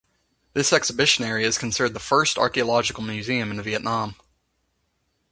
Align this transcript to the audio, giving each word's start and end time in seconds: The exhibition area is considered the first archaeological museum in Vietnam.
The 0.53 0.61
exhibition 0.73 1.23
area 1.25 1.45
is 1.45 1.59
considered 1.59 1.93
the 1.93 1.99
first 1.99 2.39
archaeological 2.39 3.03
museum 3.03 3.51
in 3.51 3.61
Vietnam. 3.61 4.15